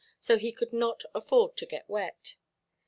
[0.19, 2.33] So he could not afford to get wet.